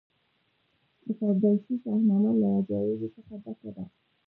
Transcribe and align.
د 1.05 1.07
فردوسي 1.17 1.75
شاهنامه 1.83 2.31
له 2.41 2.47
عجایبو 2.57 3.07
څخه 3.15 3.33
ډکه 3.43 3.69
ده. 3.75 3.85